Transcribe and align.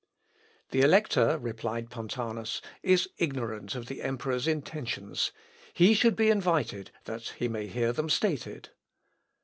"The 0.71 0.81
Elector," 0.81 1.37
replied 1.37 1.91
Pontanus, 1.91 2.59
"is 2.81 3.07
ignorant 3.19 3.75
of 3.75 3.85
the 3.85 4.01
emperor's 4.01 4.47
intentions: 4.47 5.31
He 5.75 5.93
should 5.93 6.15
be 6.15 6.31
invited 6.31 6.89
that 7.03 7.33
he 7.37 7.47
may 7.47 7.67
hear 7.67 7.93
them 7.93 8.09
stated." 8.09 8.69